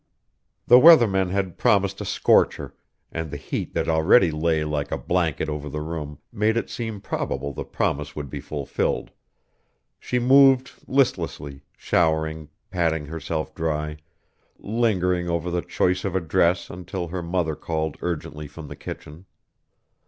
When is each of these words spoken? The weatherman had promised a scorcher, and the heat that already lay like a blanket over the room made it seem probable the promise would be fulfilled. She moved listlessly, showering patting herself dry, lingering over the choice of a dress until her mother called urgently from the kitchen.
The 0.65 0.79
weatherman 0.79 1.29
had 1.29 1.59
promised 1.59 2.01
a 2.01 2.05
scorcher, 2.05 2.73
and 3.11 3.29
the 3.29 3.37
heat 3.37 3.75
that 3.75 3.87
already 3.87 4.31
lay 4.31 4.63
like 4.63 4.91
a 4.91 4.97
blanket 4.97 5.47
over 5.47 5.69
the 5.69 5.79
room 5.81 6.17
made 6.33 6.57
it 6.57 6.71
seem 6.71 6.99
probable 7.01 7.53
the 7.53 7.63
promise 7.65 8.15
would 8.15 8.27
be 8.27 8.39
fulfilled. 8.39 9.11
She 9.99 10.17
moved 10.17 10.71
listlessly, 10.87 11.61
showering 11.77 12.49
patting 12.71 13.05
herself 13.05 13.53
dry, 13.53 13.97
lingering 14.57 15.29
over 15.29 15.51
the 15.51 15.61
choice 15.61 16.03
of 16.03 16.15
a 16.15 16.19
dress 16.19 16.71
until 16.71 17.09
her 17.09 17.21
mother 17.21 17.55
called 17.55 17.97
urgently 18.01 18.47
from 18.47 18.69
the 18.69 18.75
kitchen. 18.75 19.25